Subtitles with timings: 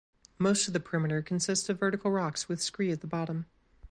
[0.39, 3.45] Most of the perimeter consists of vertical rocks with scree at the bottom.